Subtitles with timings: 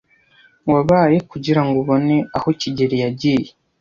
[0.71, 3.49] Wabaye kugirango ubone aho kigeli yagiye?